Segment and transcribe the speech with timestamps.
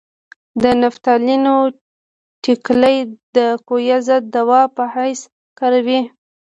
[0.61, 1.55] د نفتالینو
[2.43, 2.97] ټېکلې
[3.35, 5.21] د کویه ضد دوا په حیث
[5.59, 6.01] کاروي.